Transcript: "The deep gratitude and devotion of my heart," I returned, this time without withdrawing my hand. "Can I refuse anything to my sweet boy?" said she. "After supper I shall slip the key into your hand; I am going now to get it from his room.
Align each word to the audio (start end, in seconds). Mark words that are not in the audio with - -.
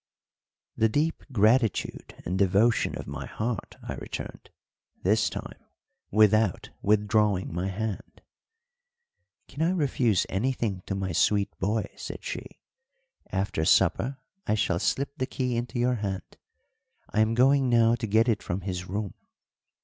"The 0.75 0.89
deep 0.89 1.23
gratitude 1.31 2.15
and 2.25 2.35
devotion 2.39 2.97
of 2.97 3.05
my 3.05 3.27
heart," 3.27 3.75
I 3.83 3.93
returned, 3.93 4.49
this 5.03 5.29
time 5.29 5.63
without 6.09 6.71
withdrawing 6.81 7.53
my 7.53 7.67
hand. 7.67 8.23
"Can 9.47 9.61
I 9.61 9.69
refuse 9.69 10.25
anything 10.27 10.81
to 10.87 10.95
my 10.95 11.11
sweet 11.11 11.55
boy?" 11.59 11.87
said 11.97 12.23
she. 12.23 12.47
"After 13.31 13.63
supper 13.63 14.17
I 14.47 14.55
shall 14.55 14.79
slip 14.79 15.19
the 15.19 15.27
key 15.27 15.55
into 15.55 15.77
your 15.77 15.97
hand; 15.97 16.35
I 17.11 17.19
am 17.19 17.35
going 17.35 17.69
now 17.69 17.93
to 17.93 18.07
get 18.07 18.27
it 18.27 18.41
from 18.41 18.61
his 18.61 18.89
room. 18.89 19.13